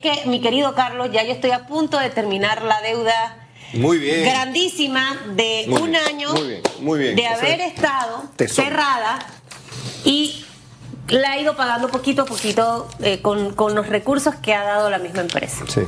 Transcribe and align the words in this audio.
que, 0.00 0.26
mi 0.26 0.40
querido 0.40 0.76
Carlos, 0.76 1.10
ya 1.10 1.24
yo 1.24 1.32
estoy 1.32 1.50
a 1.50 1.66
punto 1.66 1.98
de 1.98 2.08
terminar 2.08 2.62
la 2.62 2.80
deuda 2.82 3.48
muy 3.72 3.98
bien. 3.98 4.22
grandísima 4.22 5.20
de 5.34 5.66
un 5.68 5.96
año 5.96 6.32
de 6.34 7.26
haber 7.26 7.60
estado 7.60 8.22
cerrada 8.46 9.18
y 10.04 10.44
la 11.08 11.36
he 11.36 11.42
ido 11.42 11.56
pagando 11.56 11.88
poquito 11.88 12.22
a 12.22 12.24
poquito 12.26 12.88
eh, 13.00 13.20
con, 13.22 13.54
con, 13.54 13.74
los 13.74 13.88
recursos 13.88 14.36
que 14.36 14.54
ha 14.54 14.62
dado 14.62 14.88
la 14.88 15.00
misma 15.00 15.22
empresa. 15.22 15.64
Sí 15.66 15.80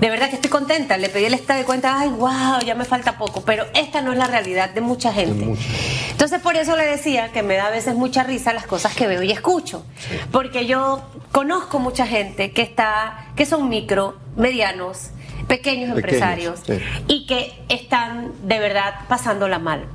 de 0.00 0.10
verdad 0.10 0.28
que 0.28 0.36
estoy 0.36 0.50
contenta. 0.50 0.96
Le 0.96 1.08
pedí 1.08 1.24
el 1.24 1.34
estado 1.34 1.60
de 1.60 1.64
cuenta, 1.64 1.98
ay, 1.98 2.08
wow, 2.08 2.60
ya 2.64 2.74
me 2.74 2.84
falta 2.84 3.16
poco. 3.16 3.42
Pero 3.42 3.64
esta 3.74 4.02
no 4.02 4.12
es 4.12 4.18
la 4.18 4.26
realidad 4.26 4.70
de 4.70 4.80
mucha 4.80 5.12
gente. 5.12 5.56
Entonces, 6.10 6.40
por 6.40 6.56
eso 6.56 6.76
le 6.76 6.84
decía 6.84 7.32
que 7.32 7.42
me 7.42 7.54
da 7.54 7.66
a 7.66 7.70
veces 7.70 7.94
mucha 7.94 8.22
risa 8.22 8.52
las 8.52 8.66
cosas 8.66 8.94
que 8.94 9.06
veo 9.06 9.22
y 9.22 9.30
escucho. 9.30 9.84
Porque 10.32 10.66
yo 10.66 11.02
conozco 11.32 11.78
mucha 11.78 12.06
gente 12.06 12.52
que 12.52 12.62
está, 12.62 13.28
que 13.36 13.46
son 13.46 13.68
micro, 13.68 14.16
medianos, 14.36 15.10
pequeños, 15.46 15.90
empresarios 15.90 16.60
y 17.06 17.26
que 17.26 17.52
están 17.68 18.32
de 18.42 18.58
verdad 18.58 18.94
pasándola 19.08 19.58
mal. 19.58 19.86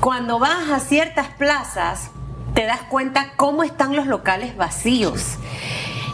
Cuando 0.00 0.38
vas 0.38 0.70
a 0.70 0.80
ciertas 0.80 1.28
plazas, 1.28 2.10
te 2.54 2.64
das 2.64 2.82
cuenta 2.82 3.32
cómo 3.36 3.64
están 3.64 3.96
los 3.96 4.06
locales 4.06 4.56
vacíos. 4.56 5.36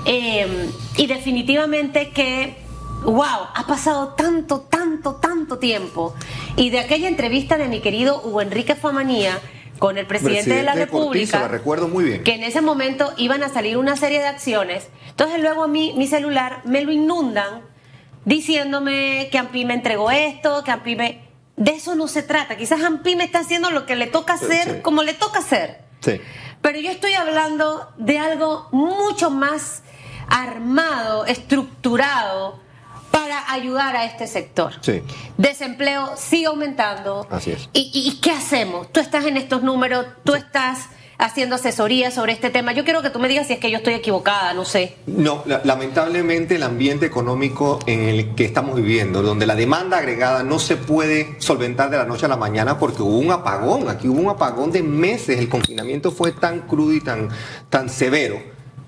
Eh, 0.04 0.70
y 0.96 1.06
definitivamente 1.06 2.10
que 2.10 2.67
wow, 3.04 3.48
ha 3.54 3.64
pasado 3.66 4.08
tanto, 4.14 4.60
tanto, 4.60 5.16
tanto 5.16 5.58
tiempo. 5.58 6.14
Y 6.56 6.70
de 6.70 6.80
aquella 6.80 7.08
entrevista 7.08 7.56
de 7.56 7.68
mi 7.68 7.80
querido 7.80 8.20
Hugo 8.24 8.42
Enrique 8.42 8.74
Famanía 8.74 9.38
con 9.78 9.96
el 9.96 10.06
presidente, 10.06 10.54
de 10.54 10.62
la 10.64 10.74
República, 10.74 11.46
recuerdo 11.46 11.88
muy 11.88 12.04
bien. 12.04 12.24
que 12.24 12.34
en 12.34 12.42
ese 12.42 12.60
momento 12.60 13.12
iban 13.16 13.42
a 13.44 13.48
salir 13.48 13.76
una 13.76 13.96
serie 13.96 14.18
de 14.18 14.26
acciones. 14.26 14.88
Entonces 15.10 15.40
luego 15.40 15.64
a 15.64 15.68
mí 15.68 15.94
mi 15.96 16.06
celular 16.06 16.62
me 16.64 16.82
lo 16.82 16.90
inundan 16.90 17.62
diciéndome 18.24 19.28
que 19.30 19.38
Ampi 19.38 19.64
me 19.64 19.74
entregó 19.74 20.10
esto, 20.10 20.62
que 20.64 20.70
Ampi 20.70 20.96
me... 20.96 21.28
De 21.56 21.72
eso 21.72 21.94
no 21.94 22.06
se 22.08 22.22
trata. 22.22 22.56
Quizás 22.56 22.82
Ampi 22.82 23.16
me 23.16 23.24
está 23.24 23.40
haciendo 23.40 23.70
lo 23.70 23.86
que 23.86 23.96
le 23.96 24.06
toca 24.06 24.34
hacer, 24.34 24.82
como 24.82 25.02
le 25.02 25.14
toca 25.14 25.40
hacer. 25.40 25.80
Sí. 26.00 26.20
Pero 26.60 26.78
yo 26.78 26.90
estoy 26.90 27.14
hablando 27.14 27.92
de 27.96 28.18
algo 28.18 28.68
mucho 28.70 29.30
más 29.30 29.82
armado, 30.28 31.24
estructurado, 31.26 32.60
para 33.18 33.50
ayudar 33.52 33.96
a 33.96 34.04
este 34.04 34.28
sector. 34.28 34.74
Sí. 34.80 35.02
Desempleo 35.36 36.10
sigue 36.16 36.46
aumentando. 36.46 37.26
Así 37.30 37.50
es. 37.50 37.68
¿Y, 37.72 38.20
qué 38.22 38.30
hacemos? 38.30 38.92
Tú 38.92 39.00
estás 39.00 39.24
en 39.24 39.36
estos 39.36 39.62
números, 39.62 40.06
tú 40.22 40.34
estás 40.34 40.86
haciendo 41.18 41.56
asesoría 41.56 42.12
sobre 42.12 42.32
este 42.32 42.50
tema. 42.50 42.72
Yo 42.72 42.84
quiero 42.84 43.02
que 43.02 43.10
tú 43.10 43.18
me 43.18 43.26
digas 43.26 43.48
si 43.48 43.54
es 43.54 43.58
que 43.58 43.72
yo 43.72 43.78
estoy 43.78 43.94
equivocada, 43.94 44.54
no 44.54 44.64
sé. 44.64 44.94
No, 45.08 45.42
lamentablemente 45.64 46.54
el 46.54 46.62
ambiente 46.62 47.06
económico 47.06 47.80
en 47.86 48.02
el 48.02 48.36
que 48.36 48.44
estamos 48.44 48.76
viviendo, 48.76 49.20
donde 49.20 49.44
la 49.44 49.56
demanda 49.56 49.98
agregada 49.98 50.44
no 50.44 50.60
se 50.60 50.76
puede 50.76 51.34
solventar 51.40 51.90
de 51.90 51.96
la 51.96 52.04
noche 52.04 52.26
a 52.26 52.28
la 52.28 52.36
mañana 52.36 52.78
porque 52.78 53.02
hubo 53.02 53.18
un 53.18 53.32
apagón, 53.32 53.88
aquí 53.88 54.06
hubo 54.06 54.20
un 54.20 54.30
apagón 54.30 54.70
de 54.70 54.84
meses, 54.84 55.40
el 55.40 55.48
confinamiento 55.48 56.12
fue 56.12 56.30
tan 56.30 56.60
crudo 56.60 56.94
y 56.94 57.00
tan, 57.00 57.30
tan 57.68 57.88
severo 57.88 58.40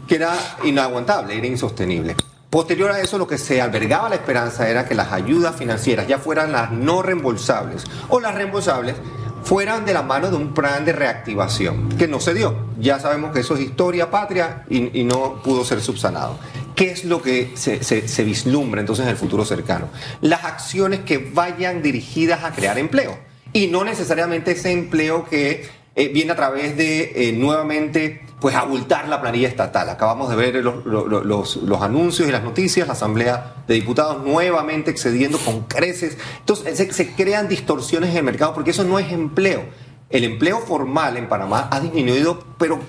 que 0.07 0.15
era 0.15 0.37
inaguantable, 0.63 1.37
era 1.37 1.49
insostenible. 1.49 2.15
Posterior 2.51 2.91
a 2.91 3.01
eso, 3.01 3.17
lo 3.17 3.29
que 3.29 3.39
se 3.39 3.63
albergaba 3.63 4.09
la 4.09 4.17
esperanza 4.17 4.69
era 4.69 4.85
que 4.85 4.97
las 4.97 5.13
ayudas 5.13 5.55
financieras, 5.55 6.09
ya 6.09 6.19
fueran 6.19 6.51
las 6.51 6.73
no 6.73 7.01
reembolsables 7.01 7.85
o 8.09 8.19
las 8.19 8.35
reembolsables, 8.35 8.97
fueran 9.45 9.85
de 9.85 9.95
la 9.95 10.03
mano 10.03 10.31
de 10.31 10.37
un 10.37 10.53
plan 10.53 10.85
de 10.85 10.93
reactivación, 10.93 11.89
que 11.91 12.09
no 12.09 12.19
se 12.19 12.35
dio. 12.35 12.57
Ya 12.81 12.99
sabemos 12.99 13.33
que 13.33 13.41
eso 13.41 13.55
es 13.55 13.61
historia 13.61 14.11
patria 14.11 14.65
y, 14.69 15.05
no 15.05 15.41
pudo 15.45 15.65
ser 15.65 15.81
subsanado. 15.81 16.39
¿Qué 16.75 16.91
es 16.91 17.05
lo 17.05 17.23
que 17.23 17.53
se, 17.55 18.25
vislumbra 18.25 18.81
entonces 18.81 19.05
en 19.05 19.11
el 19.11 19.17
futuro 19.17 19.45
cercano? 19.45 19.89
Las 20.21 20.45
acciones 20.45 21.01
que 21.01 21.19
vayan 21.19 21.83
dirigidas 21.83 22.43
a 22.43 22.51
crear 22.51 22.79
empleo 22.79 23.17
y 23.53 23.69
no 23.69 23.85
necesariamente 23.85 24.53
ese 24.53 24.73
empleo 24.73 25.25
que 25.25 25.69
eh, 25.97 26.09
viene 26.09 26.33
a 26.33 26.37
través 26.37 26.77
de 26.77 27.29
eh, 27.29 27.33
nuevamente 27.33 28.23
pues 28.41 28.55
abultar 28.55 29.09
la 29.09 29.21
planilla 29.21 29.49
estatal. 29.49 29.89
Acabamos 29.91 30.31
de 30.31 30.37
ver 30.37 30.55
los, 30.65 30.87
los, 30.87 31.83
anuncios 31.83 32.29
y 32.29 32.33
las 32.33 32.43
noticias, 32.43 32.87
la 32.87 32.95
Asamblea 32.95 33.57
de 33.67 33.75
Diputados 33.75 34.25
nuevamente 34.25 34.91
excediendo 34.91 35.39
con 35.39 35.63
creces. 35.65 36.17
Entonces 36.39 36.79
se, 36.79 36.93
se 36.93 37.15
crean 37.15 37.49
distorsiones 37.49 38.11
en 38.11 38.19
el 38.19 38.23
mercado 38.25 38.55
porque 38.55 38.71
eso 38.71 38.85
no 38.85 38.99
es 38.99 39.13
empleo 39.13 39.65
el 40.11 40.25
empleo 40.25 40.59
formal 40.59 41.17
en 41.17 41.29
Panamá 41.29 41.69
ha 41.71 41.79
disminuido, 41.81 42.43
pero 42.59 42.81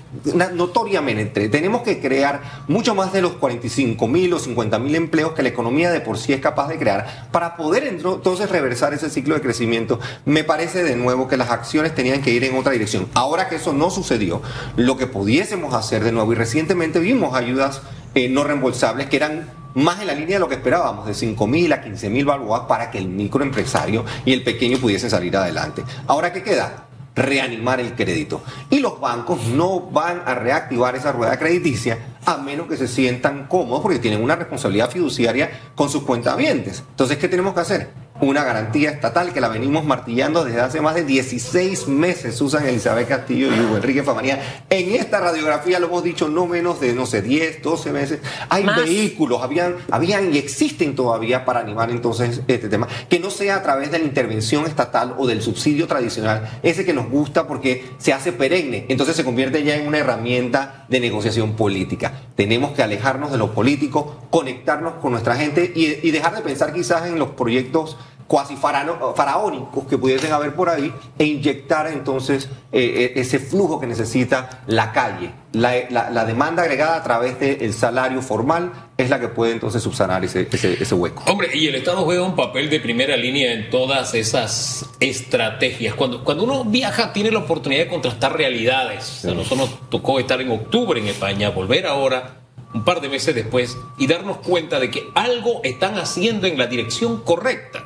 notoriamente. 0.53 1.49
Tenemos 1.49 1.83
que 1.83 1.99
crear 1.99 2.63
mucho 2.67 2.95
más 2.95 3.13
de 3.13 3.21
los 3.21 3.33
45 3.33 4.07
mil 4.07 4.33
o 4.33 4.39
50 4.39 4.79
mil 4.79 4.95
empleos 4.95 5.33
que 5.33 5.43
la 5.43 5.49
economía 5.49 5.91
de 5.91 6.01
por 6.01 6.17
sí 6.17 6.33
es 6.33 6.41
capaz 6.41 6.67
de 6.67 6.79
crear 6.79 7.29
para 7.31 7.55
poder 7.55 7.83
entonces 7.83 8.49
reversar 8.49 8.95
ese 8.95 9.11
ciclo 9.11 9.35
de 9.35 9.41
crecimiento. 9.41 9.99
Me 10.25 10.43
parece 10.43 10.83
de 10.83 10.95
nuevo 10.95 11.27
que 11.27 11.37
las 11.37 11.51
acciones 11.51 11.93
tenían 11.93 12.23
que 12.23 12.31
ir 12.31 12.43
en 12.43 12.57
otra 12.57 12.71
dirección. 12.71 13.07
Ahora 13.13 13.47
que 13.47 13.55
eso 13.55 13.71
no 13.71 13.91
sucedió, 13.91 14.41
lo 14.75 14.97
que 14.97 15.05
pudiésemos 15.05 15.75
hacer 15.75 16.03
de 16.03 16.11
nuevo, 16.11 16.33
y 16.33 16.35
recientemente 16.35 16.99
vimos 16.99 17.35
ayudas 17.35 17.83
eh, 18.15 18.29
no 18.29 18.43
reembolsables 18.43 19.07
que 19.07 19.17
eran 19.17 19.61
más 19.75 20.01
en 20.01 20.07
la 20.07 20.15
línea 20.15 20.37
de 20.37 20.39
lo 20.39 20.49
que 20.49 20.55
esperábamos, 20.55 21.05
de 21.05 21.13
5 21.13 21.47
mil 21.47 21.71
a 21.71 21.81
15 21.81 22.09
mil 22.09 22.25
balboas 22.25 22.63
para 22.67 22.89
que 22.89 22.97
el 22.97 23.07
microempresario 23.07 24.03
y 24.25 24.33
el 24.33 24.43
pequeño 24.43 24.79
pudiesen 24.79 25.11
salir 25.11 25.37
adelante. 25.37 25.83
Ahora, 26.07 26.33
¿qué 26.33 26.41
queda? 26.41 26.87
Reanimar 27.15 27.79
el 27.79 27.95
crédito. 27.95 28.41
Y 28.69 28.79
los 28.79 28.99
bancos 28.99 29.45
no 29.47 29.81
van 29.81 30.21
a 30.25 30.35
reactivar 30.35 30.95
esa 30.95 31.11
rueda 31.11 31.37
crediticia 31.37 31.97
a 32.25 32.37
menos 32.37 32.67
que 32.67 32.77
se 32.77 32.87
sientan 32.87 33.47
cómodos 33.47 33.81
porque 33.81 33.99
tienen 33.99 34.23
una 34.23 34.35
responsabilidad 34.35 34.89
fiduciaria 34.89 35.49
con 35.75 35.89
sus 35.89 36.03
cuentavientes. 36.03 36.83
Entonces, 36.89 37.17
¿qué 37.17 37.27
tenemos 37.27 37.53
que 37.53 37.59
hacer? 37.59 38.00
Una 38.21 38.43
garantía 38.43 38.91
estatal 38.91 39.33
que 39.33 39.41
la 39.41 39.49
venimos 39.49 39.83
martillando 39.83 40.45
desde 40.45 40.61
hace 40.61 40.79
más 40.79 40.95
de 40.95 41.03
16 41.03 41.87
meses, 41.87 42.35
Susan 42.35 42.65
Elizabeth 42.65 43.07
Castillo 43.07 43.47
y 43.47 43.59
Hugo 43.59 43.77
Enrique 43.77 44.03
Famanía. 44.03 44.63
En 44.69 44.93
esta 44.95 45.19
radiografía 45.19 45.79
lo 45.79 45.87
hemos 45.87 46.03
dicho 46.03 46.29
no 46.29 46.45
menos 46.45 46.79
de, 46.79 46.93
no 46.93 47.07
sé, 47.07 47.21
10, 47.21 47.63
12 47.63 47.91
meses. 47.91 48.19
Hay 48.49 48.65
vehículos, 48.65 49.41
habían, 49.41 49.75
habían 49.89 50.33
y 50.33 50.37
existen 50.37 50.95
todavía 50.95 51.45
para 51.45 51.61
animar 51.61 51.89
entonces 51.89 52.41
este 52.47 52.69
tema, 52.69 52.87
que 53.09 53.19
no 53.19 53.31
sea 53.31 53.57
a 53.57 53.63
través 53.63 53.91
de 53.91 53.99
la 53.99 54.05
intervención 54.05 54.65
estatal 54.65 55.15
o 55.17 55.25
del 55.25 55.41
subsidio 55.41 55.87
tradicional, 55.87 56.59
ese 56.61 56.85
que 56.85 56.93
nos 56.93 57.09
gusta 57.09 57.47
porque 57.47 57.85
se 57.97 58.13
hace 58.13 58.31
perenne, 58.31 58.85
entonces 58.89 59.15
se 59.15 59.23
convierte 59.23 59.63
ya 59.63 59.75
en 59.75 59.87
una 59.87 59.97
herramienta 59.97 60.85
de 60.89 60.99
negociación 60.99 61.55
política. 61.55 62.21
Tenemos 62.35 62.71
que 62.71 62.83
alejarnos 62.83 63.31
de 63.31 63.37
los 63.37 63.49
políticos, 63.49 64.05
conectarnos 64.29 64.95
con 64.95 65.11
nuestra 65.11 65.35
gente 65.35 65.71
y, 65.75 66.07
y 66.07 66.11
dejar 66.11 66.35
de 66.35 66.41
pensar 66.41 66.73
quizás 66.73 67.07
en 67.07 67.17
los 67.17 67.29
proyectos 67.29 67.97
cuasi 68.31 68.55
faraónicos 68.55 69.85
que 69.89 69.97
pudiesen 69.97 70.31
haber 70.31 70.55
por 70.55 70.69
ahí 70.69 70.89
e 71.19 71.25
inyectar 71.25 71.87
entonces 71.87 72.47
eh, 72.71 73.11
eh, 73.13 73.19
ese 73.19 73.39
flujo 73.39 73.77
que 73.77 73.87
necesita 73.87 74.61
la 74.67 74.93
calle. 74.93 75.31
La, 75.51 76.23
demanda 76.23 76.63
agregada 76.63 76.95
a 76.95 77.03
través 77.03 77.37
del 77.41 77.73
salario 77.73 78.21
formal 78.21 78.71
es 78.95 79.09
la 79.09 79.19
que 79.19 79.27
puede 79.27 79.51
entonces 79.51 79.83
subsanar 79.83 80.23
ese, 80.23 80.47
ese, 80.49 80.95
hueco. 80.95 81.23
Hombre, 81.29 81.49
y 81.53 81.67
el 81.67 81.75
Estado 81.75 82.05
juega 82.05 82.23
un 82.23 82.37
papel 82.37 82.69
de 82.69 82.79
primera 82.79 83.17
línea 83.17 83.51
en 83.51 83.69
todas 83.69 84.13
esas 84.13 84.85
estrategias. 85.01 85.95
Cuando, 85.95 86.23
cuando 86.23 86.45
uno 86.45 86.63
viaja 86.63 87.11
tiene 87.11 87.31
la 87.31 87.39
oportunidad 87.39 87.83
de 87.83 87.89
contrastar 87.89 88.37
realidades. 88.37 89.25
A 89.25 89.33
nosotros 89.33 89.59
nos 89.59 89.89
tocó 89.89 90.21
estar 90.21 90.39
en 90.39 90.51
octubre 90.51 91.01
en 91.01 91.07
España, 91.07 91.49
volver 91.49 91.85
ahora 91.85 92.37
un 92.73 92.85
par 92.85 93.01
de 93.01 93.09
meses 93.09 93.35
después 93.35 93.77
y 93.97 94.07
darnos 94.07 94.37
cuenta 94.37 94.79
de 94.79 94.89
que 94.89 95.03
algo 95.15 95.59
están 95.65 95.97
haciendo 95.97 96.47
en 96.47 96.57
la 96.57 96.67
dirección 96.67 97.23
correcta. 97.23 97.83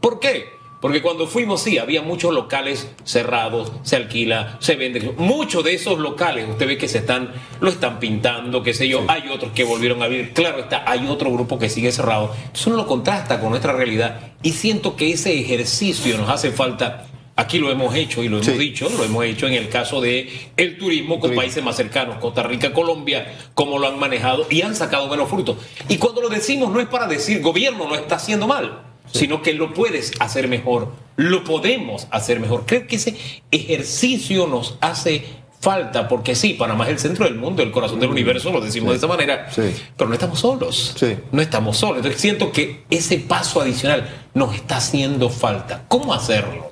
¿Por 0.00 0.20
qué? 0.20 0.56
Porque 0.80 1.00
cuando 1.00 1.26
fuimos, 1.26 1.62
sí, 1.62 1.78
había 1.78 2.02
muchos 2.02 2.34
locales 2.34 2.88
cerrados, 3.02 3.72
se 3.82 3.96
alquila, 3.96 4.58
se 4.60 4.76
vende. 4.76 5.14
Muchos 5.16 5.64
de 5.64 5.74
esos 5.74 5.98
locales, 5.98 6.48
usted 6.48 6.66
ve 6.66 6.76
que 6.76 6.86
se 6.86 6.98
están, 6.98 7.32
lo 7.60 7.70
están 7.70 7.98
pintando, 7.98 8.62
qué 8.62 8.74
sé 8.74 8.86
yo. 8.86 9.02
Hay 9.08 9.28
otros 9.30 9.52
que 9.52 9.64
volvieron 9.64 10.02
a 10.02 10.04
abrir. 10.04 10.34
Claro 10.34 10.58
está, 10.58 10.88
hay 10.88 11.06
otro 11.08 11.32
grupo 11.32 11.58
que 11.58 11.70
sigue 11.70 11.92
cerrado. 11.92 12.30
Entonces 12.36 12.66
uno 12.66 12.76
lo 12.76 12.86
contrasta 12.86 13.40
con 13.40 13.50
nuestra 13.50 13.72
realidad 13.72 14.34
y 14.42 14.52
siento 14.52 14.96
que 14.96 15.10
ese 15.10 15.38
ejercicio 15.38 16.18
nos 16.18 16.28
hace 16.28 16.52
falta. 16.52 17.06
Aquí 17.34 17.58
lo 17.58 17.70
hemos 17.70 17.94
hecho 17.94 18.22
y 18.22 18.28
lo 18.28 18.38
hemos 18.38 18.58
dicho, 18.58 18.88
lo 18.88 19.04
hemos 19.04 19.24
hecho 19.24 19.46
en 19.46 19.54
el 19.54 19.68
caso 19.68 20.00
de 20.00 20.30
el 20.56 20.78
turismo 20.78 21.20
con 21.20 21.34
países 21.34 21.62
más 21.62 21.76
cercanos, 21.76 22.16
Costa 22.16 22.42
Rica, 22.42 22.72
Colombia, 22.72 23.34
cómo 23.54 23.78
lo 23.78 23.88
han 23.88 23.98
manejado 23.98 24.46
y 24.48 24.62
han 24.62 24.74
sacado 24.74 25.08
menos 25.08 25.28
frutos. 25.28 25.56
Y 25.88 25.98
cuando 25.98 26.22
lo 26.22 26.28
decimos 26.28 26.70
no 26.70 26.80
es 26.80 26.86
para 26.86 27.06
decir 27.06 27.42
gobierno 27.42 27.88
no 27.88 27.94
está 27.94 28.16
haciendo 28.16 28.46
mal 28.46 28.85
sino 29.10 29.42
que 29.42 29.54
lo 29.54 29.72
puedes 29.72 30.12
hacer 30.20 30.48
mejor, 30.48 30.92
lo 31.16 31.44
podemos 31.44 32.06
hacer 32.10 32.40
mejor. 32.40 32.64
Creo 32.66 32.86
que 32.86 32.96
ese 32.96 33.16
ejercicio 33.50 34.46
nos 34.46 34.76
hace 34.80 35.24
falta, 35.60 36.06
porque 36.06 36.34
sí, 36.34 36.54
Panamá 36.54 36.84
es 36.84 36.90
el 36.90 36.98
centro 36.98 37.24
del 37.24 37.34
mundo, 37.34 37.62
el 37.62 37.72
corazón 37.72 37.98
del 37.98 38.08
mm. 38.08 38.12
universo, 38.12 38.52
lo 38.52 38.60
decimos 38.60 38.90
de 38.90 38.96
esa 38.98 39.06
manera, 39.06 39.48
pero 39.96 40.08
no 40.08 40.14
estamos 40.14 40.38
solos, 40.38 40.94
no 41.32 41.42
estamos 41.42 41.76
solos. 41.76 41.96
Entonces 41.98 42.20
siento 42.20 42.52
que 42.52 42.84
ese 42.90 43.18
paso 43.18 43.60
adicional 43.60 44.08
nos 44.34 44.54
está 44.54 44.76
haciendo 44.76 45.28
falta. 45.28 45.84
¿Cómo 45.88 46.14
hacerlo? 46.14 46.70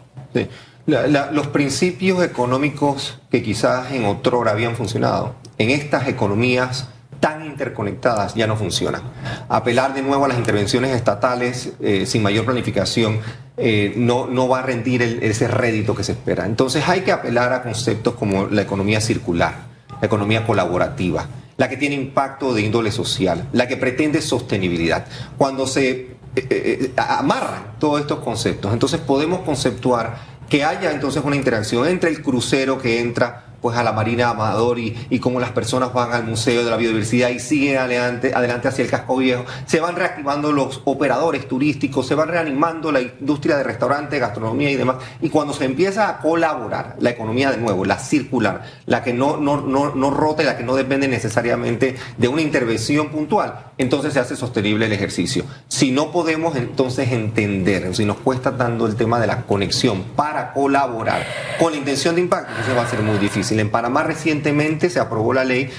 los 0.86 1.46
principios 1.46 2.22
económicos 2.22 3.18
que 3.30 3.42
quizás 3.42 3.90
en 3.92 4.04
otrora 4.04 4.50
habían 4.50 4.76
funcionado, 4.76 5.34
en 5.58 5.70
estas 5.70 6.08
economías 6.08 6.88
tan 7.24 7.46
interconectadas 7.46 8.34
ya 8.34 8.46
no 8.46 8.54
funcionan. 8.54 9.00
Apelar 9.48 9.94
de 9.94 10.02
nuevo 10.02 10.26
a 10.26 10.28
las 10.28 10.36
intervenciones 10.36 10.94
estatales 10.94 11.72
eh, 11.80 12.04
sin 12.04 12.22
mayor 12.22 12.44
planificación 12.44 13.20
eh, 13.56 13.94
no, 13.96 14.26
no 14.26 14.46
va 14.46 14.58
a 14.58 14.62
rendir 14.62 15.00
ese 15.00 15.48
rédito 15.48 15.94
que 15.94 16.04
se 16.04 16.12
espera. 16.12 16.44
Entonces 16.44 16.86
hay 16.86 17.00
que 17.00 17.12
apelar 17.12 17.54
a 17.54 17.62
conceptos 17.62 18.12
como 18.12 18.44
la 18.48 18.60
economía 18.60 19.00
circular, 19.00 19.54
la 20.02 20.06
economía 20.06 20.46
colaborativa, 20.46 21.26
la 21.56 21.70
que 21.70 21.78
tiene 21.78 21.94
impacto 21.94 22.52
de 22.52 22.60
índole 22.60 22.92
social, 22.92 23.48
la 23.54 23.66
que 23.68 23.78
pretende 23.78 24.20
sostenibilidad. 24.20 25.06
Cuando 25.38 25.66
se 25.66 25.90
eh, 25.90 26.14
eh, 26.36 26.92
amarran 26.98 27.78
todos 27.78 28.02
estos 28.02 28.18
conceptos, 28.18 28.70
entonces 28.70 29.00
podemos 29.00 29.40
conceptuar 29.40 30.34
que 30.50 30.62
haya 30.62 30.92
entonces 30.92 31.22
una 31.24 31.36
interacción 31.36 31.88
entre 31.88 32.10
el 32.10 32.22
crucero 32.22 32.76
que 32.76 33.00
entra 33.00 33.53
pues 33.64 33.78
a 33.78 33.82
la 33.82 33.92
Marina 33.92 34.28
Amador 34.28 34.78
y, 34.78 34.94
y 35.08 35.20
cómo 35.20 35.40
las 35.40 35.52
personas 35.52 35.90
van 35.94 36.12
al 36.12 36.24
Museo 36.24 36.62
de 36.66 36.70
la 36.70 36.76
Biodiversidad 36.76 37.30
y 37.30 37.38
siguen 37.38 37.78
adelante, 37.78 38.34
adelante 38.34 38.68
hacia 38.68 38.84
el 38.84 38.90
casco 38.90 39.16
viejo. 39.16 39.46
Se 39.64 39.80
van 39.80 39.96
reactivando 39.96 40.52
los 40.52 40.82
operadores 40.84 41.48
turísticos, 41.48 42.06
se 42.06 42.14
va 42.14 42.26
reanimando 42.26 42.92
la 42.92 43.00
industria 43.00 43.56
de 43.56 43.62
restaurante, 43.62 44.18
gastronomía 44.18 44.70
y 44.70 44.76
demás. 44.76 44.96
Y 45.22 45.30
cuando 45.30 45.54
se 45.54 45.64
empieza 45.64 46.10
a 46.10 46.18
colaborar 46.18 46.96
la 46.98 47.08
economía 47.08 47.50
de 47.52 47.56
nuevo, 47.56 47.86
la 47.86 47.98
circular, 47.98 48.64
la 48.84 49.02
que 49.02 49.14
no, 49.14 49.38
no, 49.38 49.62
no, 49.62 49.94
no 49.94 50.10
rota 50.10 50.42
y 50.42 50.44
la 50.44 50.58
que 50.58 50.62
no 50.62 50.74
depende 50.74 51.08
necesariamente 51.08 51.96
de 52.18 52.28
una 52.28 52.42
intervención 52.42 53.08
puntual, 53.08 53.72
entonces 53.78 54.12
se 54.12 54.20
hace 54.20 54.36
sostenible 54.36 54.84
el 54.84 54.92
ejercicio. 54.92 55.42
Si 55.68 55.90
no 55.90 56.12
podemos 56.12 56.54
entonces 56.56 57.10
entender, 57.12 57.96
si 57.96 58.04
nos 58.04 58.18
cuesta 58.18 58.58
tanto 58.58 58.86
el 58.86 58.94
tema 58.94 59.18
de 59.20 59.26
la 59.26 59.46
conexión 59.46 60.02
para 60.14 60.52
colaborar 60.52 61.24
con 61.58 61.72
la 61.72 61.78
intención 61.78 62.14
de 62.14 62.20
impacto, 62.20 62.50
entonces 62.50 62.76
va 62.76 62.82
a 62.82 62.90
ser 62.90 63.00
muy 63.00 63.16
difícil. 63.16 63.53
En 63.60 63.70
Panamá 63.70 64.02
recientemente 64.02 64.90
se 64.90 65.00
aprobó 65.00 65.32
la 65.32 65.44
ley 65.44 65.70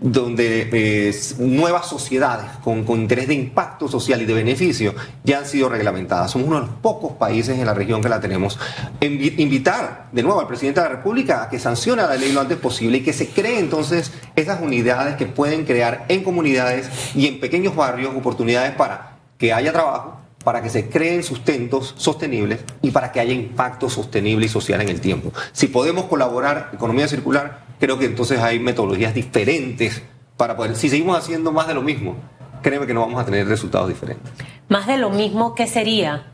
donde 0.00 0.68
eh, 0.72 1.14
nuevas 1.38 1.86
sociedades 1.86 2.46
con, 2.62 2.84
interés 2.88 3.28
de 3.28 3.34
impacto 3.34 3.88
social 3.88 4.20
y 4.22 4.26
de 4.26 4.34
beneficio 4.34 4.94
ya 5.22 5.38
han 5.38 5.46
sido 5.46 5.68
reglamentadas. 5.68 6.30
Somos 6.30 6.48
uno 6.48 6.60
de 6.60 6.66
los 6.66 6.76
pocos 6.76 7.12
países 7.12 7.58
en 7.58 7.66
la 7.66 7.74
región 7.74 8.02
que 8.02 8.08
la 8.08 8.20
tenemos. 8.20 8.58
invitar 9.00 10.08
de 10.12 10.22
nuevo 10.22 10.40
al 10.40 10.46
presidente 10.46 10.80
de 10.80 10.88
la 10.88 10.94
República 10.96 11.42
a 11.44 11.48
que 11.48 11.58
sancione 11.58 12.02
la 12.02 12.16
ley 12.16 12.32
lo 12.32 12.40
antes 12.40 12.58
posible 12.58 12.98
y 12.98 13.00
que 13.02 13.12
se 13.12 13.28
creen 13.28 13.58
entonces 13.58 14.12
esas 14.36 14.60
unidades 14.60 15.16
que 15.16 15.26
pueden 15.26 15.64
crear 15.64 16.04
en 16.08 16.22
comunidades 16.22 16.88
y 17.14 17.26
en 17.26 17.40
pequeños 17.40 17.74
barrios 17.74 18.14
oportunidades 18.14 18.74
para 18.74 19.18
que 19.38 19.52
haya 19.52 19.72
trabajo, 19.72 20.23
para 20.44 20.62
que 20.62 20.68
se 20.68 20.88
creen 20.88 21.24
sustentos 21.24 21.94
sostenibles 21.96 22.60
y 22.82 22.90
para 22.90 23.10
que 23.10 23.20
haya 23.20 23.32
impacto 23.32 23.88
sostenible 23.88 24.46
y 24.46 24.48
social 24.48 24.80
en 24.82 24.90
el 24.90 25.00
tiempo. 25.00 25.32
Si 25.52 25.66
podemos 25.66 26.04
colaborar, 26.04 26.70
economía 26.74 27.08
circular, 27.08 27.64
creo 27.80 27.98
que 27.98 28.04
entonces 28.04 28.38
hay 28.40 28.58
metodologías 28.58 29.14
diferentes 29.14 30.02
para 30.36 30.56
poder, 30.56 30.76
si 30.76 30.88
seguimos 30.88 31.16
haciendo 31.16 31.52
más 31.52 31.66
de 31.66 31.74
lo 31.74 31.82
mismo, 31.82 32.16
créeme 32.62 32.86
que 32.86 32.94
no 32.94 33.00
vamos 33.00 33.20
a 33.20 33.24
tener 33.24 33.46
resultados 33.46 33.88
diferentes. 33.88 34.32
Más 34.68 34.86
de 34.86 34.98
lo 34.98 35.10
mismo, 35.10 35.54
¿qué 35.54 35.66
sería? 35.66 36.26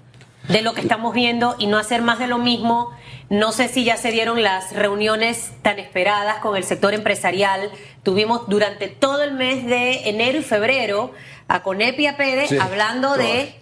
De 0.49 0.63
lo 0.63 0.73
que 0.73 0.81
estamos 0.81 1.15
viendo 1.15 1.55
y 1.59 1.67
no 1.67 1.79
hacer 1.79 2.03
más 2.03 2.19
de 2.19 2.27
lo 2.27 2.39
mismo. 2.39 2.91
No 3.29 3.53
sé 3.53 3.69
si 3.69 3.85
ya 3.85 3.97
se 3.97 4.11
dieron 4.11 4.43
las 4.43 4.73
reuniones 4.73 5.53
tan 5.63 5.79
esperadas 5.79 6.39
con 6.39 6.57
el 6.57 6.65
sector 6.65 6.95
empresarial. 6.95 7.71
Tuvimos 8.03 8.49
durante 8.49 8.89
todo 8.89 9.23
el 9.23 9.35
mes 9.35 9.67
de 9.67 10.09
enero 10.09 10.39
y 10.39 10.43
febrero 10.43 11.13
a 11.47 11.63
Conepi 11.63 12.05
y 12.05 12.07
a 12.07 12.17
Pérez 12.17 12.53
hablando 12.59 13.17
de 13.17 13.60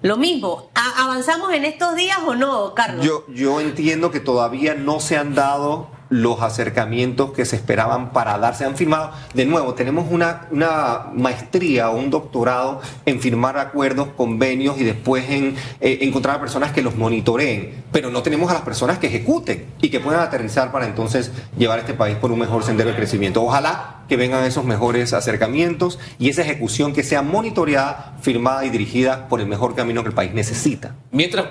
lo 0.00 0.16
mismo, 0.16 0.70
¿avanzamos 0.74 1.52
en 1.52 1.64
estos 1.64 1.96
días 1.96 2.18
o 2.26 2.34
no, 2.34 2.74
Carlos? 2.74 3.04
Yo, 3.04 3.24
yo 3.28 3.60
entiendo 3.60 4.10
que 4.10 4.20
todavía 4.20 4.74
no 4.74 5.00
se 5.00 5.16
han 5.16 5.34
dado 5.34 5.88
los 6.10 6.40
acercamientos 6.40 7.32
que 7.32 7.44
se 7.44 7.56
esperaban 7.56 8.12
para 8.12 8.38
darse. 8.38 8.64
Han 8.64 8.76
firmado, 8.76 9.12
de 9.34 9.44
nuevo, 9.44 9.74
tenemos 9.74 10.06
una, 10.10 10.46
una 10.50 11.06
maestría 11.12 11.90
o 11.90 11.96
un 11.96 12.10
doctorado 12.10 12.80
en 13.06 13.20
firmar 13.20 13.58
acuerdos, 13.58 14.08
convenios 14.16 14.80
y 14.80 14.84
después 14.84 15.28
en 15.30 15.56
eh, 15.80 15.98
encontrar 16.02 16.36
a 16.36 16.40
personas 16.40 16.72
que 16.72 16.82
los 16.82 16.96
monitoreen, 16.96 17.84
pero 17.92 18.10
no 18.10 18.22
tenemos 18.22 18.50
a 18.50 18.54
las 18.54 18.62
personas 18.62 18.98
que 18.98 19.08
ejecuten 19.08 19.66
y 19.80 19.90
que 19.90 20.00
puedan 20.00 20.20
aterrizar 20.20 20.72
para 20.72 20.86
entonces 20.86 21.30
llevar 21.56 21.78
a 21.78 21.82
este 21.82 21.94
país 21.94 22.16
por 22.16 22.32
un 22.32 22.38
mejor 22.38 22.64
sendero 22.64 22.90
de 22.90 22.96
crecimiento. 22.96 23.42
Ojalá 23.42 23.98
que 24.08 24.16
vengan 24.16 24.44
esos 24.44 24.64
mejores 24.64 25.12
acercamientos 25.12 25.98
y 26.18 26.28
esa 26.28 26.42
ejecución 26.42 26.92
que 26.92 27.02
sea 27.02 27.22
monitoreada, 27.22 28.16
firmada 28.22 28.64
y 28.64 28.70
dirigida 28.70 29.28
por 29.28 29.40
el 29.40 29.46
mejor 29.46 29.74
camino 29.74 30.02
que 30.02 30.08
el 30.08 30.14
país 30.14 30.32
necesita. 30.32 30.96
Mientras, 31.12 31.46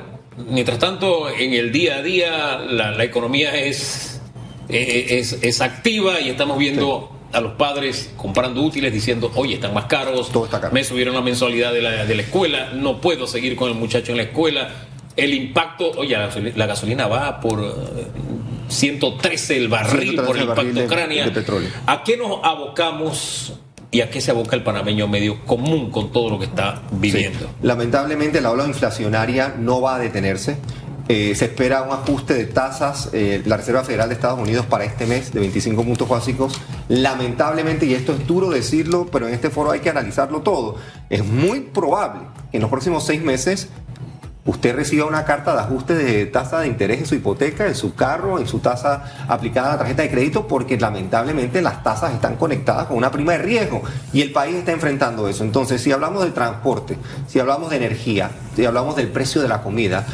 mientras 0.49 0.79
tanto, 0.79 1.29
en 1.29 1.53
el 1.53 1.71
día 1.71 1.97
a 1.97 2.01
día 2.01 2.57
la, 2.57 3.03
economía 3.03 3.55
es, 3.55 4.16
es, 4.69 5.33
es, 5.41 5.61
activa 5.61 6.19
y 6.19 6.29
estamos 6.29 6.57
viendo... 6.57 7.11
a 7.33 7.41
los 7.41 7.53
padres 7.53 8.11
comprando 8.15 8.61
útiles 8.61 8.91
diciendo, 8.91 9.31
oye, 9.35 9.55
están 9.55 9.73
más 9.73 9.85
caros, 9.85 10.31
Todo 10.31 10.45
está 10.45 10.61
caro. 10.61 10.73
me 10.73 10.83
subieron 10.85 11.13
la 11.13 11.21
mensualidad 11.21 11.73
de 11.73 11.81
la, 11.81 12.05
de 12.05 12.15
la 12.15 12.21
escuela, 12.21 12.71
no 12.73 13.01
puedo 13.01 13.27
seguir 13.27 13.57
con 13.57 13.69
el 13.69 13.75
muchacho 13.75 14.11
en 14.11 14.17
la 14.17 14.23
escuela. 14.23 14.69
El 15.17 15.33
impacto, 15.33 15.91
oye, 15.97 16.15
la 16.55 16.65
gasolina 16.67 17.07
va 17.07 17.41
por 17.41 17.59
113 18.69 19.57
el 19.57 19.67
barril 19.67 20.15
por 20.15 20.37
el 20.37 20.43
impacto 20.43 20.73
de, 20.73 20.85
Ucrania. 20.85 21.31
¿A 21.85 22.03
qué 22.03 22.17
nos 22.17 22.39
abocamos 22.43 23.53
y 23.91 24.01
a 24.01 24.09
qué 24.09 24.19
se 24.19 24.31
aboca 24.31 24.55
el 24.55 24.63
panameño 24.63 25.07
medio 25.07 25.45
común 25.45 25.91
con 25.91 26.11
todo 26.11 26.29
lo 26.29 26.39
que 26.39 26.45
está 26.45 26.81
viviendo? 26.91 27.49
Lamentablemente 27.61 28.41
la 28.41 28.51
ola 28.51 28.65
inflacionaria 28.65 29.55
no 29.57 29.81
va 29.81 29.95
a 29.95 29.99
detenerse. 29.99 30.57
Eh, 31.09 31.35
se 31.35 31.45
espera 31.45 31.83
un 31.83 31.91
ajuste 31.91 32.33
de 32.33 32.45
tasas, 32.45 33.09
eh, 33.13 33.41
la 33.45 33.55
Reserva 33.55 33.81
Federal 33.85 34.09
de 34.09 34.15
Estados 34.15 34.39
Unidos 34.39 34.65
para 34.65 34.83
este 34.83 35.05
mes 35.05 35.33
de 35.33 35.39
25 35.39 35.81
puntos 35.83 36.09
básicos. 36.09 36.59
Lamentablemente, 36.89 37.85
y 37.85 37.93
esto 37.93 38.13
es 38.13 38.27
duro 38.27 38.49
decirlo, 38.49 39.07
pero 39.09 39.25
en 39.27 39.33
este 39.33 39.49
foro 39.49 39.71
hay 39.71 39.79
que 39.79 39.89
analizarlo 39.89 40.41
todo, 40.41 40.75
es 41.09 41.23
muy 41.23 41.61
probable 41.61 42.23
que 42.51 42.57
en 42.57 42.61
los 42.61 42.69
próximos 42.69 43.05
seis 43.05 43.21
meses 43.21 43.69
usted 44.43 44.75
reciba 44.75 45.05
una 45.05 45.23
carta 45.23 45.53
de 45.53 45.59
ajuste 45.59 45.93
de 45.93 46.25
tasa 46.25 46.59
de 46.59 46.67
interés 46.67 46.99
en 46.99 47.05
su 47.05 47.15
hipoteca, 47.15 47.67
en 47.67 47.75
su 47.75 47.95
carro, 47.95 48.37
en 48.39 48.47
su 48.47 48.59
tasa 48.59 49.25
aplicada 49.29 49.69
a 49.69 49.71
la 49.73 49.77
tarjeta 49.79 50.01
de 50.01 50.09
crédito, 50.09 50.47
porque 50.47 50.77
lamentablemente 50.77 51.61
las 51.61 51.83
tasas 51.83 52.13
están 52.13 52.35
conectadas 52.35 52.87
con 52.87 52.97
una 52.97 53.11
prima 53.11 53.33
de 53.33 53.39
riesgo 53.39 53.81
y 54.11 54.21
el 54.21 54.33
país 54.33 54.55
está 54.55 54.73
enfrentando 54.73 55.27
eso. 55.29 55.43
Entonces, 55.43 55.81
si 55.81 55.91
hablamos 55.91 56.23
del 56.23 56.33
transporte, 56.33 56.97
si 57.27 57.39
hablamos 57.39 57.69
de 57.69 57.77
energía, 57.77 58.31
si 58.55 58.65
hablamos 58.65 58.95
del 58.95 59.09
precio 59.09 59.41
de 59.41 59.49
la 59.49 59.61
comida, 59.61 60.05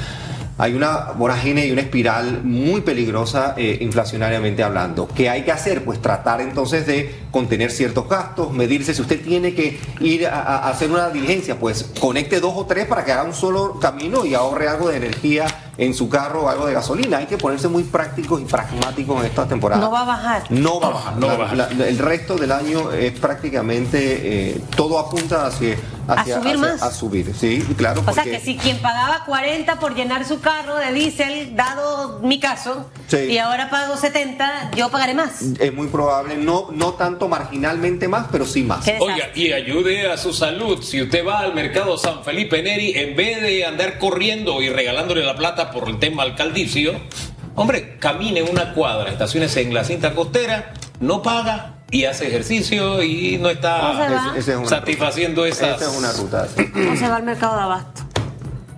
hay 0.63 0.75
una 0.75 1.11
vorágine 1.17 1.67
y 1.67 1.71
una 1.73 1.81
espiral 1.81 2.41
muy 2.45 2.79
peligrosa 2.79 3.53
eh, 3.57 3.79
inflacionariamente 3.81 4.63
hablando. 4.63 5.09
¿Qué 5.13 5.29
hay 5.29 5.43
que 5.43 5.51
hacer? 5.51 5.83
Pues 5.83 6.01
tratar 6.01 6.39
entonces 6.39 6.87
de 6.87 7.23
contener 7.31 7.69
ciertos 7.69 8.07
gastos, 8.07 8.53
medirse. 8.53 8.93
Si 8.93 9.01
usted 9.01 9.21
tiene 9.21 9.53
que 9.53 9.77
ir 9.99 10.25
a 10.25 10.69
hacer 10.69 10.89
una 10.89 11.09
diligencia, 11.09 11.59
pues 11.59 11.91
conecte 11.99 12.39
dos 12.39 12.53
o 12.55 12.65
tres 12.65 12.85
para 12.87 13.03
que 13.03 13.11
haga 13.11 13.23
un 13.23 13.33
solo 13.33 13.77
camino 13.77 14.23
y 14.23 14.35
ahorre 14.35 14.69
algo 14.69 14.87
de 14.87 14.95
energía 14.95 15.47
en 15.77 15.93
su 15.93 16.07
carro 16.07 16.43
o 16.43 16.49
algo 16.49 16.65
de 16.65 16.73
gasolina. 16.73 17.17
Hay 17.17 17.25
que 17.25 17.37
ponerse 17.37 17.67
muy 17.67 17.83
prácticos 17.83 18.41
y 18.41 18.45
pragmáticos 18.45 19.19
en 19.19 19.25
esta 19.25 19.45
temporada. 19.45 19.81
No 19.81 19.91
va 19.91 20.01
a 20.01 20.05
bajar. 20.05 20.43
No 20.49 20.79
va 20.79 20.87
a 20.87 20.91
bajar. 20.91 21.17
No 21.17 21.27
va 21.27 21.33
a 21.33 21.37
bajar. 21.37 21.81
el 21.81 21.97
resto 21.97 22.35
del 22.35 22.51
año 22.51 22.91
es 22.91 23.11
prácticamente 23.19 24.51
eh, 24.51 24.61
todo 24.75 24.99
apunta 24.99 25.47
hacia, 25.47 25.75
hacia, 26.07 26.37
¿A 26.37 26.41
subir 26.41 26.57
más? 26.57 26.81
A 26.81 26.91
subir, 26.91 27.33
sí, 27.35 27.61
claro. 27.77 28.03
O 28.05 28.13
sea 28.13 28.23
que 28.23 28.39
si 28.39 28.57
quien 28.57 28.77
pagaba 28.79 29.25
40 29.25 29.79
por 29.79 29.95
llenar 29.95 30.25
su 30.25 30.41
carro 30.41 30.75
de 30.75 30.91
diésel, 30.91 31.55
dado 31.55 32.19
mi 32.19 32.39
caso, 32.39 32.89
y 33.11 33.37
ahora 33.37 33.69
pago 33.69 33.97
70, 33.97 34.71
yo 34.75 34.89
pagaré 34.89 35.13
más. 35.13 35.41
Es 35.59 35.73
muy 35.73 35.87
probable, 35.87 36.37
no, 36.37 36.69
no 36.71 36.93
tanto 36.93 37.27
marginalmente 37.27 38.07
más, 38.07 38.27
pero 38.31 38.45
sí 38.45 38.63
más. 38.63 38.85
Oiga, 38.99 39.29
y 39.35 39.51
ayude 39.51 40.11
a 40.11 40.17
su 40.17 40.33
salud. 40.33 40.81
Si 40.81 41.01
usted 41.01 41.25
va 41.25 41.39
al 41.39 41.53
mercado 41.53 41.97
San 41.97 42.23
Felipe 42.23 42.61
Neri, 42.61 42.93
en 42.95 43.15
vez 43.15 43.41
de 43.41 43.65
andar 43.65 43.99
corriendo 43.99 44.61
y 44.61 44.69
regalándole 44.69 45.23
la 45.23 45.35
plata 45.35 45.71
por 45.71 45.87
el 45.89 45.99
tema 45.99 46.23
alcaldicio, 46.23 46.93
hombre, 47.55 47.97
camine 47.99 48.41
una 48.43 48.73
cuadra, 48.73 49.11
estaciones 49.11 49.55
en 49.57 49.73
la 49.73 49.83
cinta 49.83 50.13
costera, 50.13 50.73
no 50.99 51.21
paga 51.21 51.72
y 51.93 52.05
hace 52.05 52.27
ejercicio 52.27 53.03
y 53.03 53.37
no 53.37 53.49
está 53.49 54.33
satisfaciendo 54.65 55.45
esas. 55.45 55.79
Esa 55.79 55.91
es 55.91 55.97
una 55.97 56.11
ruta. 56.11 56.47
No 56.73 56.95
se 56.95 57.07
va 57.07 57.17
al 57.17 57.23
mercado 57.23 57.55
de 57.55 57.61
abasto. 57.61 58.01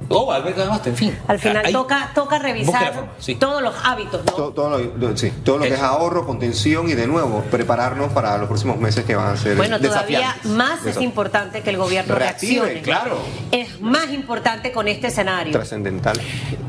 O 0.10 0.32
al 0.32 0.44
mercado 0.44 0.66
de 0.66 0.72
abasto, 0.72 0.90
en 0.90 0.98
fin. 0.98 1.18
Al 1.28 1.40
final 1.40 1.72
toca, 1.72 2.12
toca 2.14 2.38
revisar 2.40 3.08
todos 3.40 3.62
los 3.64 3.74
hábitos, 3.84 4.24
¿no? 4.26 4.32
Todo, 4.32 4.78
lo, 4.78 5.18
sí, 5.18 5.32
todo 5.44 5.60
lo 5.60 5.64
que 5.64 5.74
es 5.74 5.80
ahorro, 5.80 6.26
contención 6.26 6.90
y 6.90 6.94
de 6.94 7.08
nuevo 7.08 7.42
prepararnos 7.50 8.12
para 8.12 8.38
los 8.38 8.48
próximos 8.48 8.78
meses 8.78 9.06
que 9.06 9.16
van 9.16 9.34
a 9.34 9.38
ser 9.38 9.56
Bueno, 9.56 9.80
todavía 9.80 10.36
más 10.44 10.86
es 10.86 11.00
importante 11.02 11.62
que 11.62 11.70
el 11.70 11.78
gobierno 11.78 12.16
reaccione. 12.16 12.82
Claro. 12.82 13.18
Es 13.52 13.80
más 13.82 14.12
importante 14.12 14.72
con 14.72 14.88
este 14.88 15.08
escenario. 15.08 15.54
Trascendental. 15.54 16.20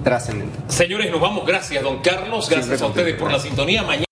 Trascendental. 0.05 0.65
Señores, 0.69 1.11
nos 1.11 1.21
vamos. 1.21 1.45
Gracias, 1.45 1.83
don 1.83 2.01
Carlos. 2.01 2.49
Gracias 2.49 2.81
a 2.81 2.87
ustedes 2.87 3.17
por 3.17 3.33
la 3.33 3.41
sintonía. 3.41 3.83
Mañana 3.83 3.97